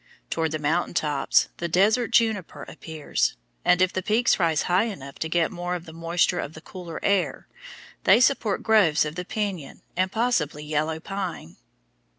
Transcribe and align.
Toward 0.31 0.51
the 0.51 0.57
mountain 0.57 0.95
tops 0.95 1.49
the 1.57 1.67
desert 1.67 2.09
juniper 2.09 2.63
appears; 2.67 3.37
and 3.63 3.83
if 3.83 3.93
the 3.93 4.01
peaks 4.01 4.39
rise 4.39 4.63
high 4.63 4.85
enough 4.85 5.19
to 5.19 5.29
get 5.29 5.51
more 5.51 5.75
of 5.75 5.85
the 5.85 5.93
moisture 5.93 6.39
of 6.39 6.53
the 6.53 6.59
cooler 6.61 6.99
air, 7.05 7.47
they 8.05 8.19
support 8.19 8.63
groves 8.63 9.05
of 9.05 9.13
the 9.13 9.25
piñon 9.25 9.81
and 9.95 10.11
possibly 10.11 10.63
yellow 10.65 10.99
pine. 10.99 11.57